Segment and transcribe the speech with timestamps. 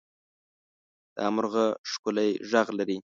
[1.15, 2.97] دا مرغه ښکلی غږ لري.